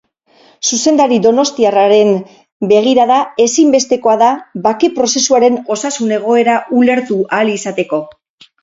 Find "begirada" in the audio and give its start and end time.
2.73-3.19